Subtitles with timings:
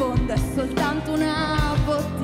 [0.00, 2.19] fondo è soltanto una bottiglia